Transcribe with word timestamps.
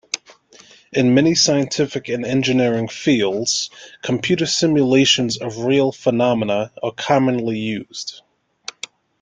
In 0.91 1.13
many 1.13 1.35
scientific 1.35 2.09
and 2.09 2.25
engineering 2.25 2.87
fields, 2.87 3.69
computer 4.01 4.47
simulations 4.47 5.37
of 5.37 5.59
real 5.59 5.91
phenomena 5.91 6.71
are 6.81 6.91
commonly 6.91 7.59
used. 7.59 8.23